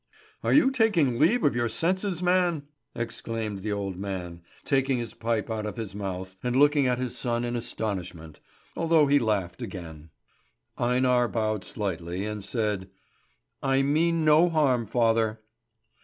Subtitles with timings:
[0.43, 2.63] "Are you taking leave of your senses, man?"
[2.95, 7.15] exclaimed the old man, taking his pipe out of his mouth and looking at his
[7.15, 8.39] son in astonishment,
[8.75, 10.09] although he laughed again.
[10.75, 12.89] Einar bowed slightly, and said,
[13.61, 15.41] "I mean no harm, father."